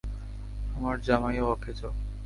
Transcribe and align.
আমার 0.75 0.95
জামাইও 0.99 1.45
অকেজো! 1.51 1.89